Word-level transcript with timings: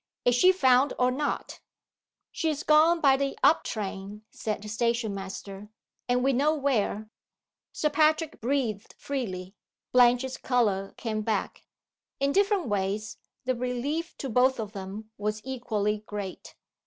"Is 0.25 0.33
she 0.33 0.51
found 0.51 0.93
or 0.97 1.11
not?" 1.11 1.59
"She's 2.31 2.63
gone 2.63 3.01
by 3.01 3.15
the 3.15 3.37
up 3.43 3.63
train," 3.63 4.23
said 4.31 4.63
the 4.63 4.67
station 4.67 5.13
master. 5.13 5.69
"And 6.09 6.23
we 6.23 6.33
know 6.33 6.55
where." 6.55 7.11
Sir 7.71 7.91
Patrick 7.91 8.41
breathed 8.41 8.93
freely; 8.97 9.53
Blanche's 9.91 10.37
color 10.37 10.95
came 10.97 11.21
back. 11.21 11.65
In 12.19 12.31
different 12.31 12.67
ways, 12.67 13.17
the 13.45 13.53
relief 13.53 14.17
to 14.17 14.27
both 14.27 14.59
of 14.59 14.71
them 14.71 15.11
was 15.19 15.39
equally 15.45 15.99
great. 16.07 16.55